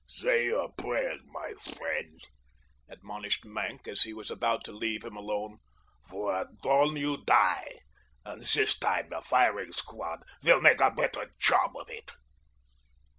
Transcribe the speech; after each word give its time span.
"Say 0.07 0.45
your 0.47 0.71
prayers, 0.73 1.21
my 1.27 1.53
friend," 1.75 2.19
admonished 2.89 3.45
Maenck, 3.45 3.87
as 3.87 4.01
he 4.01 4.13
was 4.15 4.31
about 4.31 4.63
to 4.63 4.71
leave 4.71 5.05
him 5.05 5.15
alone, 5.15 5.59
"for 6.09 6.35
at 6.35 6.47
dawn 6.63 6.97
you 6.97 7.23
die—and 7.23 8.41
this 8.41 8.79
time 8.79 9.09
the 9.11 9.21
firing 9.21 9.71
squad 9.71 10.21
will 10.41 10.59
make 10.59 10.81
a 10.81 10.89
better 10.89 11.29
job 11.39 11.77
of 11.77 11.87
it." 11.91 12.13